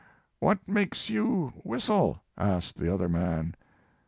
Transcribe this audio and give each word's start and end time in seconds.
* 0.23 0.25
What 0.39 0.67
makes 0.67 1.11
you 1.11 1.53
whistle?" 1.63 2.23
asked 2.35 2.77
the 2.79 2.91
other 2.91 3.07
man. 3.07 3.53